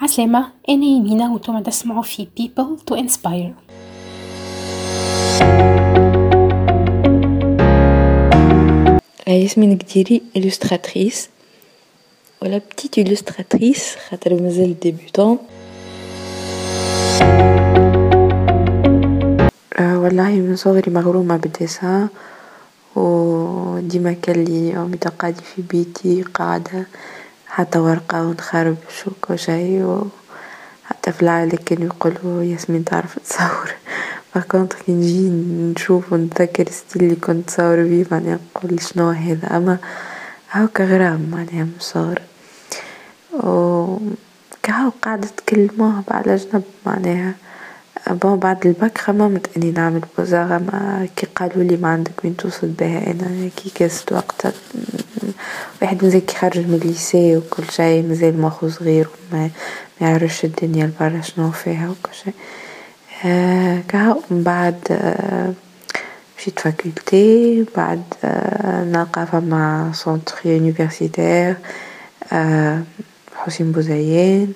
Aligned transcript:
عسلامة 0.00 0.46
أنا 0.68 0.84
يمينة 0.84 1.32
وأنتم 1.32 1.60
تسمعوا 1.62 2.02
في 2.02 2.26
people 2.40 2.80
to 2.90 2.96
inspire. 2.96 3.52
ياسمين 9.28 9.78
قديري 9.78 10.22
illustratrice. 10.38 11.18
ولا 12.42 12.60
petite 12.60 13.04
illustratrice 13.04 13.98
خاطر 14.10 14.42
مازال 14.42 14.80
ديبيوتون 14.80 15.38
والله 19.78 20.30
من 20.30 20.56
صغري 20.56 20.90
مغرومة 20.92 21.36
بالديسان 21.36 22.08
وديما 22.96 24.12
كان 24.12 24.44
لي 24.44 24.70
يومي 24.70 24.96
تقعدي 24.96 25.42
في 25.42 25.62
بيتي 25.62 26.22
قاعدة. 26.22 26.86
حتى 27.50 27.78
ورقة 27.78 28.22
ونخربش 28.22 29.06
وكل 29.06 29.38
شي 29.38 29.82
حتى 30.84 31.12
في 31.12 31.22
العائلة 31.22 31.58
كانوا 31.66 31.84
يقولوا 31.84 32.42
ياسمين 32.42 32.84
تعرف 32.84 33.18
تصور. 33.18 33.74
فكنت 34.34 34.72
كي 34.72 34.92
نجي 34.92 35.28
نشوف 35.30 36.12
ونتذكر 36.12 36.70
style 36.70 37.02
اللي 37.02 37.16
كنت 37.16 37.48
تصور 37.48 37.82
بيه 37.82 38.06
معناها 38.10 38.38
نقول 38.56 38.80
شنو 38.82 39.08
هذا. 39.10 39.56
أما 39.56 39.78
هاكا 40.50 40.84
غرام 40.84 41.30
معناها 41.30 41.66
الصغر 41.76 42.22
و 43.32 43.96
كهو 44.62 44.90
قاعدة 45.02 45.28
كل 45.48 45.70
على 46.08 46.36
جنب 46.36 46.62
معناها. 46.86 47.34
bon 48.10 48.36
بعد 48.38 48.66
الباك 48.66 48.98
خممت 48.98 49.46
اني 49.56 49.70
نعمل 49.70 50.00
بوزاغة 50.18 50.58
ما 50.58 51.08
كي 51.16 51.26
قالولي 51.36 51.76
ما 51.76 51.88
عندك 51.88 52.12
وين 52.24 52.36
توصل 52.36 52.66
بها 52.66 53.10
أنا 53.10 53.48
كي 53.56 53.70
كازت 53.74 54.12
وقتها 54.12 54.52
واحد 55.82 56.04
مازال 56.04 56.26
كي 56.26 56.36
خرج 56.36 56.58
من 56.58 56.74
ال 56.82 56.91
lycée 56.91 57.36
وكل 57.36 57.64
شي 57.70 58.02
مازال 58.02 58.40
مخو 58.40 58.68
صغير 58.68 59.08
وما 59.32 59.50
يعرفش 60.00 60.44
الدنيا 60.44 60.86
لبرا 60.86 61.20
شنو 61.20 61.50
فيها 61.50 61.88
وكل 61.90 62.14
شي. 62.24 62.30
كهو 63.88 64.20
من 64.30 64.42
بعد 64.42 64.74
مشيت 66.38 66.58
faculté 66.60 67.64
بعد 67.76 68.02
نلقى 68.92 69.26
فما 69.26 69.90
centre 69.94 70.34
universitaire 70.44 71.56
حسين 73.36 73.72
بوزيان 73.72 74.52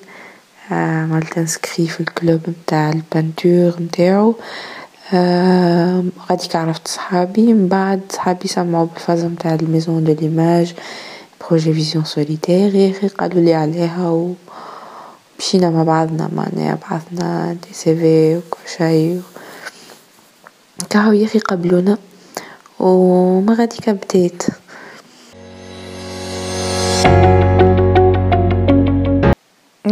عملت 0.70 1.38
inscrit 1.38 1.86
في 1.86 2.00
ال 2.00 2.08
club 2.08 2.40
نتاع 2.48 2.90
ال 2.90 3.00
peinture 3.00 3.82
نتاعو 3.82 4.34
غاديك 6.30 6.56
عرفت 6.56 6.88
صحابي 6.88 7.52
من 7.52 7.68
بعد 7.68 8.00
صحابي 8.12 8.48
سمعو 8.48 8.84
بالفازة 8.84 9.26
نتاع 9.28 9.54
ال 9.54 9.61
Maison 9.61 10.04
de 10.04 10.12
l'Image 10.20 10.74
projet 11.40 11.74
Vision 11.74 12.04
Solidaire 12.04 12.74
ياخي 12.74 13.08
قالولي 13.08 13.54
عليها 13.54 14.08
ومشينا 15.38 15.70
مع 15.70 15.82
بعضنا 15.82 16.30
معناها 16.36 16.78
بعثنا 16.90 17.52
des 17.52 17.96
CV 17.96 18.36
وكل 18.36 18.68
شي 18.78 19.20
كهو 20.90 21.12
ياخي 21.12 21.38
قبلونا 21.38 21.98
وما 22.80 23.54
غاديكا 23.54 23.92
بديت 23.92 24.42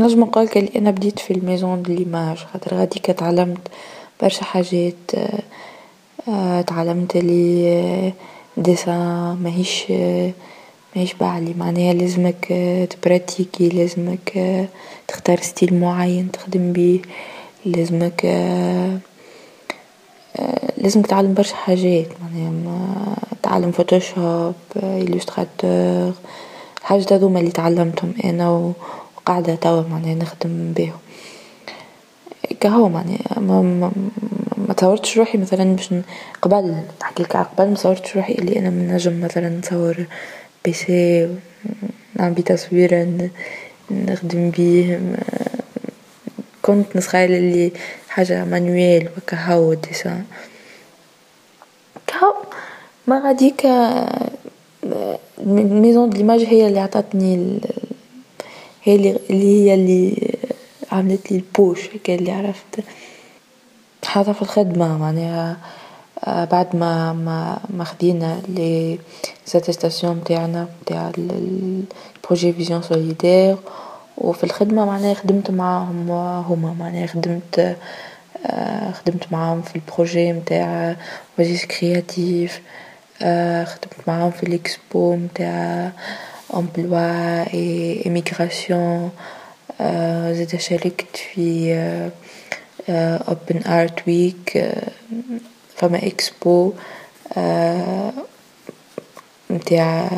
نجم 0.03 0.21
نقولك 0.21 0.57
اللي 0.59 0.71
أنا 0.77 0.91
بديت 0.91 1.19
في 1.19 1.31
ال 1.31 1.38
Maison 1.38 1.83
de 1.83 1.93
l'Image 1.93 2.37
خاطر 2.37 2.75
غاديكا 2.77 3.13
تعلمت 3.13 3.59
برشا 4.23 4.45
حاجات 4.45 4.95
تعلمت 6.67 7.17
le 7.17 8.13
dessin 8.57 9.39
ماهيش 9.43 9.91
ماهيش 10.97 11.15
بعلي 11.21 11.55
معناها 11.59 11.93
لازمك 11.93 12.47
ت 12.91 12.99
pratiquer 12.99 13.69
لازمك 13.69 14.59
تختار 15.09 15.41
style 15.41 15.81
معين 15.81 16.31
تخدم 16.33 16.73
بيه 16.73 17.01
لازمك 17.67 18.25
لازمك 20.77 21.07
تعلم 21.07 21.35
برشا 21.35 21.55
حاجات 21.57 22.07
معناها 22.23 23.17
تعلم 23.43 23.73
Photoshop 23.73 24.55
Illustrator 24.77 26.13
الحاجات 26.81 27.13
هاذوما 27.13 27.41
اللي 27.41 27.51
تعلمتهم 27.51 28.15
أنا 28.25 28.73
وقاعدة 29.23 29.55
توا 29.55 29.83
معناها 29.83 30.15
نخدم 30.15 30.73
بيهم. 30.73 30.99
كهو 32.61 32.89
معناها 32.89 33.41
ما 34.57 34.75
تصورتش 34.77 35.19
روحي 35.19 35.39
مثلا 35.39 35.77
باش 35.77 35.95
قبل 36.43 36.77
نحكيلك 37.01 37.37
على 37.37 37.47
قبل 37.47 37.69
ما 37.69 37.75
تصورتش 37.75 38.17
روحي 38.17 38.33
اللي 38.35 38.59
أنا 38.59 38.71
نجم 38.71 39.21
مثلا 39.21 39.49
نصور 39.49 40.07
بيسي 40.65 41.29
نعمل 42.17 42.35
بيه 42.35 42.43
تصويرة 42.43 43.31
نخدم 43.91 44.51
بيه. 44.51 45.01
كنت 46.63 46.97
نتخيل 46.97 47.33
اللي 47.33 47.73
حاجة 48.09 48.45
مانويل 48.45 49.09
وكهو 49.17 49.75
ديسان 49.75 50.25
كهو 52.07 52.35
ما 53.07 53.23
غاديكا 53.27 54.07
Maison 55.47 56.11
de 56.11 56.17
l'Image 56.17 56.41
هي 56.41 56.67
اللي 56.67 56.81
عطاتني 56.81 57.61
هي 58.85 58.95
اللي 58.95 59.21
هي 59.31 59.75
اللي 59.75 60.35
عملت 60.93 61.33
لي 61.33 61.37
ال 61.39 61.49
push 61.49 61.89
هكا 61.95 62.15
اللي 62.15 62.33
عرفت. 62.33 62.85
حتى 64.05 64.35
في 64.35 64.43
الخدمة 64.43 64.99
معناها 64.99 65.57
بعد 66.27 66.77
ما 66.77 67.13
ما 67.13 67.61
ما 67.71 67.85
خدينا 67.85 68.43
les 68.49 68.99
attestations 69.47 70.17
نتاعنا 70.17 70.69
نتاع 70.83 71.13
ال 71.19 71.38
projet 71.38 72.53
Vision 72.53 72.83
Solidaire 72.83 73.57
وفي 74.19 74.45
الخدمة 74.45 74.85
معناها 74.85 75.15
خدمت 75.15 75.51
معاهم 75.51 76.11
هما 76.11 76.75
معناها 76.79 77.07
خدمت 77.07 77.77
خدمت 78.93 79.33
معاهم 79.33 79.63
في 79.63 79.77
ال 79.77 79.85
projet 79.85 80.33
نتاع 80.33 80.97
وجيز 81.39 81.65
كرياتيف 81.65 82.61
خدمت 83.65 84.09
معاهم 84.09 84.31
في 84.31 84.47
ليكسبو 84.47 85.15
نتاع 85.15 85.93
امبلوا 86.54 87.54
اي 87.54 88.02
ايميغراسيون 88.06 89.10
زادا 90.38 90.58
شاركت 90.58 91.16
في 91.16 91.74
اوبن 92.90 93.64
ارت 93.68 94.08
ويك 94.08 94.72
فما 95.76 95.98
اكسبو 95.98 96.74
نتاع 99.52 100.10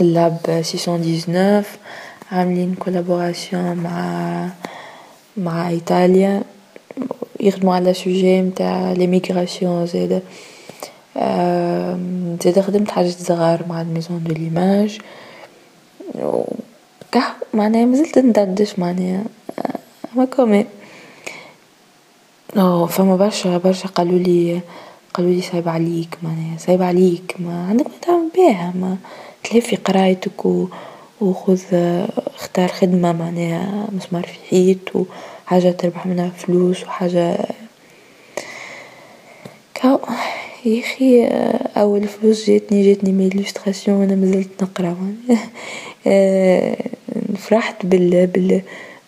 لاب 0.00 0.60
سيسون 0.62 1.02
ديزنوف 1.02 1.76
عاملين 2.32 2.74
كولابوراسيون 2.74 3.74
مع 3.74 4.48
مع 5.36 5.68
ايطاليا 5.68 6.42
يخدمو 7.40 7.72
على 7.72 7.94
سوجي 7.94 8.40
نتاع 8.40 8.92
ليميغراسيون 8.92 9.86
زادا 9.86 10.22
زادا 12.43 12.61
خدمت 12.61 12.91
حاجات 12.91 13.11
صغار 13.11 13.65
مع 13.69 13.81
الميزون 13.81 14.23
دو 14.23 14.33
ليماج. 14.33 14.99
كهو 17.11 17.33
معناها 17.53 17.85
مازلت 17.85 18.17
ندردش 18.17 18.79
معناها 18.79 19.23
أما 20.15 20.25
كوميم 20.25 20.65
فما 22.89 23.15
برشا 23.15 23.57
برشا 23.57 23.87
قالولي 23.87 24.61
قالولي 25.13 25.41
صعيب 25.41 25.69
عليك 25.69 26.17
معناها 26.23 26.57
صعيب 26.57 26.81
عليك 26.81 27.35
ما 27.39 27.67
عندك 27.69 27.85
ما 27.85 27.91
تعمل 28.01 28.29
بيها 28.35 28.73
ما 28.75 28.97
تلهي 29.43 29.61
في 29.61 29.75
قرايتك 29.75 30.45
وخذ 31.21 31.61
اختار 32.35 32.67
خدمة 32.67 33.11
معناها 33.13 33.87
مسمار 33.91 34.23
في 34.23 34.37
حيط 34.49 34.95
وحاجة 35.45 35.71
تربح 35.71 36.05
منها 36.05 36.29
فلوس 36.29 36.83
وحاجة. 36.83 37.37
كهو 40.63 40.73
ياخي 40.73 41.27
أول 41.77 42.07
فلوس 42.07 42.49
جاتني 42.49 42.93
جاتني 42.93 43.11
من 43.11 43.27
الإليستراسيون 43.27 43.97
وأنا 43.97 44.15
مازلت 44.15 44.63
نقرأ. 44.63 44.97
فرحت 47.43 47.85
بال 47.85 48.27
بال 48.27 48.61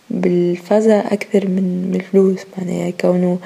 بالفازة 0.09 0.99
أكثر 0.99 1.47
من 1.47 1.91
الفلوس. 1.95 2.39
معناها 2.57 2.89
كونه 2.89 3.37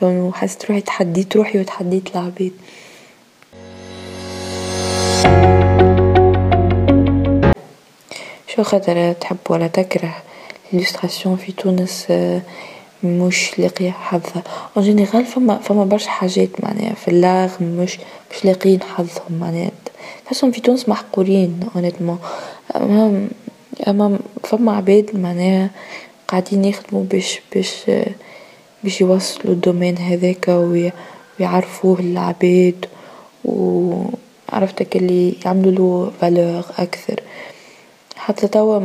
كونه 0.00 0.32
حسيت 0.32 0.64
روحي 0.64 0.80
تحديت 0.80 1.36
روحي 1.36 1.58
وتحديت 1.60 2.16
العباد. 2.16 2.52
شو 8.48 8.62
خاطر 8.62 9.12
تحب 9.12 9.36
ولا 9.50 9.66
تكره 9.66 10.16
ال 10.72 10.77
illustration 10.77 11.36
في 11.36 11.52
تونس؟ 11.52 12.06
مش 13.04 13.58
لاقية 13.58 13.90
حظها 13.90 14.42
en 14.76 14.84
général 14.84 15.24
فما 15.24 15.58
فما 15.58 15.84
برشا 15.84 16.10
حاجات 16.10 16.48
معناها 16.64 16.94
في 16.94 17.08
l'art 17.08 17.50
مش 17.60 17.98
مش 18.32 18.44
لاقيين 18.44 18.82
حظهم 18.82 19.38
معناها. 19.40 19.70
تحسهم 20.26 20.50
في 20.52 20.60
تونس 20.60 20.88
محقورين 20.88 21.60
honnêtement 21.76 22.18
اما 22.76 23.28
أما 23.88 24.18
فما 24.44 24.76
عباد 24.76 25.10
معناها 25.14 25.70
قاعدين 26.28 26.64
يخدموا 26.64 27.04
باش 27.04 27.40
باش 27.54 27.74
باش 28.84 29.00
يوصلوا 29.00 29.54
ال 29.54 29.59
domaine 29.59 29.98
هذاكا 29.98 30.56
ويعرفوه 31.40 32.00
للعباد 32.00 32.86
وعرفتك 33.44 34.96
اللي 34.96 35.34
يعملوا 35.46 35.72
له 35.72 36.12
valeur 36.20 36.64
أكثر. 36.78 37.20
حتى 38.16 38.48
توا 38.48 38.80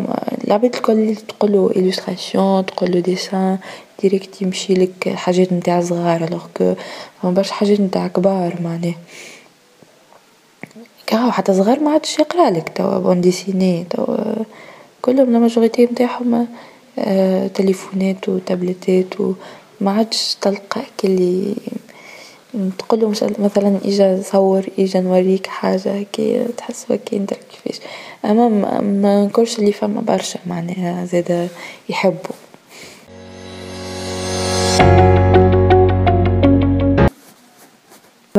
العباد 0.47 0.75
الكل 0.75 1.15
تقولو 1.15 1.71
illustration 1.71 2.65
تقولو 2.65 2.99
dessin 2.99 3.57
direct 4.01 4.41
يمشيلك 4.41 5.09
حاجات 5.09 5.53
متاع 5.53 5.81
صغار 5.81 6.23
alors 6.23 6.45
que 6.57 6.73
فما 7.21 7.31
برشا 7.31 7.53
حاجات 7.53 7.79
متاع 7.81 8.07
كبار 8.07 8.61
معناه 8.63 8.93
كهو 11.07 11.31
حتى 11.31 11.53
صغار 11.53 11.79
ما 11.79 11.91
عادش 11.91 12.19
يقرالك 12.19 12.71
توا 12.75 12.97
bande 12.99 13.21
dessinée 13.21 13.85
توا. 13.89 14.43
كلهم 15.01 15.31
la 15.31 15.39
majorité 15.39 15.85
متاعهم 15.85 16.47
تليفونات 17.55 18.29
وتابلتات 18.29 19.05
وما 19.19 19.91
عادش 19.91 20.35
تلقى 20.41 20.81
كلي 20.99 21.55
تقولو 22.79 23.09
مثلا 23.39 23.79
إجا 23.85 24.21
صور 24.31 24.63
إجا 24.79 25.01
نوريك 25.01 25.47
حاجة 25.47 25.99
هكايا 25.99 26.47
تحس 26.57 26.85
هكا 26.91 27.17
ندير 27.17 27.37
كيفاش. 27.51 27.81
أما 28.25 28.49
ما 28.81 29.25
نكونش 29.25 29.59
اللي 29.59 29.71
فما 29.71 30.01
برشا 30.01 30.39
معناها 30.47 31.05
زادا 31.05 31.47
يحبو 31.89 32.33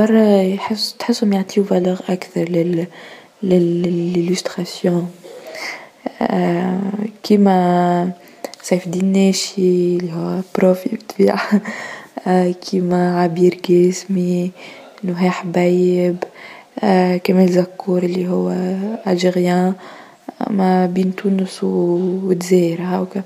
برا 0.03 0.43
يحس 0.43 0.95
تحسهم 0.99 1.33
يعطيو 1.33 1.65
valeur 1.65 1.99
أكثر 2.09 2.45
لل 2.49 2.87
لل 3.43 3.67
illustration 3.67 5.11
كيما 7.23 8.11
سيف 8.63 8.87
الدين 8.87 9.13
ناشي 9.13 9.97
اللي 9.97 10.13
هو 10.13 10.41
prof 10.59 10.89
بالطبيعة 10.89 11.61
كيما 12.71 13.21
عبير 13.23 13.59
قاسمي 13.69 14.51
نهى 15.03 15.31
حبيب 15.31 16.17
كمال 17.25 17.49
زكور 17.53 18.03
اللي 18.03 18.29
هو 18.29 18.51
Algérien 19.07 19.73
ما 20.51 20.87
بين 20.87 21.15
تونس 21.15 21.65
والجزائر 21.65 22.81
هاكا 22.83 23.23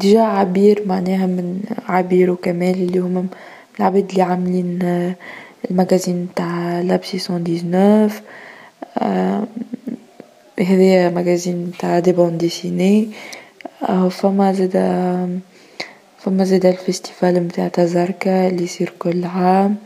déjà 0.00 0.20
عبير 0.22 0.82
معناها 0.86 1.26
من 1.26 1.60
عبير 1.88 2.30
وكمال 2.30 2.74
اللي 2.74 2.98
هما 2.98 3.26
العباد 3.78 4.10
اللي 4.10 4.22
عاملين 4.22 4.78
ال 5.70 5.76
magazine 5.76 6.28
تاع 6.36 6.80
Lab 6.80 6.99
six 6.99 7.18
cent 7.18 7.42
dix-neuf 7.42 8.20
هذايا 10.60 11.08
magazine 11.10 11.72
تاع 11.78 11.98
de 11.98 12.12
bande 12.12 12.38
dessinée 12.38 13.08
فما 14.10 14.52
زادا 14.52 15.40
فما 16.18 16.44
زادا 16.44 16.70
ال 16.70 16.78
festival 16.78 17.42
متاع 17.42 17.68
تازركة 17.68 18.48
اللي 18.48 18.64
يصير 18.64 18.92
كل 18.98 19.24
عام 19.24 19.76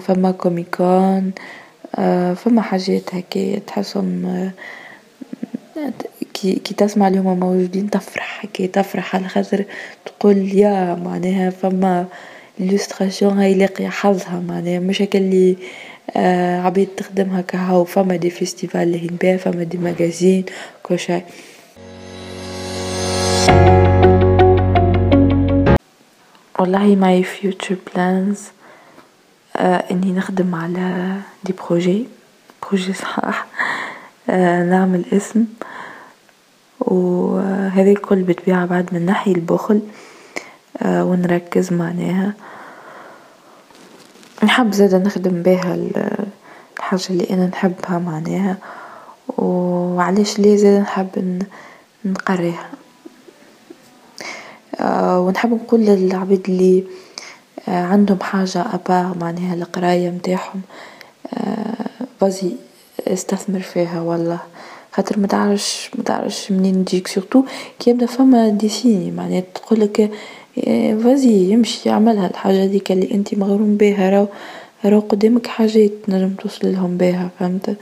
فما 0.00 0.30
Comic 0.38 0.97
Con 0.97 1.32
فما 2.36 2.62
حاجات 2.62 3.14
هكايا 3.14 3.58
تحسهم 3.58 4.50
كي 6.34 6.74
تسمع 6.76 7.08
اللي 7.08 7.18
هما 7.18 7.34
موجودين 7.34 7.90
تفرح 7.90 8.44
هكا 8.44 8.66
تفرح 8.66 9.16
على 9.16 9.28
خاطر 9.28 9.64
تقول 10.04 10.36
يا 10.36 10.94
معناها 10.94 11.50
فما 11.50 12.06
ال 12.60 12.66
illustration 12.66 13.38
هاي 13.38 13.54
لاقية 13.54 13.88
حظها 13.88 14.40
معناها 14.48 14.78
مش 14.80 15.02
هكا 15.02 15.18
اللي 15.18 15.56
عبيد 16.64 16.88
تخدم 16.96 17.28
هكا 17.30 17.58
هاو 17.58 17.84
فما 17.84 18.16
des 18.16 18.30
festivals 18.30 18.92
لاهين 18.92 19.16
بيها 19.20 19.36
فما 19.36 19.62
des 19.62 19.78
magazines 19.78 20.44
كل 20.82 20.98
شي 20.98 21.20
والله 26.58 26.96
my 26.96 27.24
future 27.26 27.76
plans 27.90 28.38
اني 29.60 30.12
نخدم 30.12 30.54
على 30.54 31.16
des 31.44 31.52
projets 31.52 32.06
projets 32.62 32.92
صحاح 32.92 33.46
نعمل 34.68 35.04
اسم 35.12 35.44
وهذا 36.80 37.90
الكل 37.90 38.22
بالطبيعة 38.22 38.66
بعد 38.66 38.94
من 38.94 39.06
ناحية 39.06 39.34
الدخل 39.34 39.80
ونركز 40.86 41.72
معناها. 41.72 42.34
نحب 44.44 44.72
زادا 44.72 44.98
نخدم 44.98 45.42
بها 45.42 45.74
الحاجة 46.78 47.02
اللي 47.10 47.30
أنا 47.30 47.46
نحبها 47.46 47.98
معناها. 47.98 48.56
وعلاش 49.38 50.38
ليه 50.38 50.56
زادا 50.56 50.80
نحب 50.80 51.42
نقريها؟ 52.04 52.70
ونحب 55.18 55.52
نقول 55.52 55.80
للعباد 55.80 56.42
اللي 56.48 56.84
عندهم 57.68 58.20
حاجة 58.20 58.64
à 58.74 58.82
part 58.82 59.16
معناها 59.20 59.54
القراية 59.54 60.10
متاعهم 60.10 60.60
vas-y 62.20 62.52
استثمر 63.08 63.60
فيها 63.60 64.00
والله. 64.00 64.38
خاطر 64.92 65.18
متعرفش 65.18 65.90
متعرفش 65.98 66.52
منين 66.52 66.84
تجيك 66.84 67.06
surtout 67.08 67.44
كي 67.78 67.90
يبدأ 67.90 68.06
فما 68.06 68.48
des 68.48 68.69
signes 68.69 69.10
معناها. 69.10 69.42
تقولك 69.54 70.10
vas-y 71.04 71.52
يمشي 71.52 71.90
اعملها 71.90 72.26
الحاجة 72.26 72.64
هذيك 72.64 72.92
اللي 72.92 73.14
انت 73.14 73.34
مغروم 73.34 73.76
بها 73.76 74.10
راهو 74.10 74.26
راهو 74.84 75.00
قدامك 75.00 75.46
حاجات 75.46 75.90
تنجم 76.06 76.34
توصل 76.34 76.72
لهم 76.72 76.96
بها 76.96 77.30
فهمت؟ 77.38 77.76